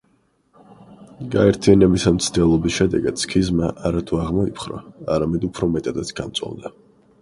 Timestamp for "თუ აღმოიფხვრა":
4.09-4.85